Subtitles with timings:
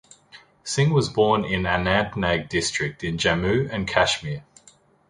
[0.63, 4.43] Singh was born in Anantnag district in Jammu and Kashmir.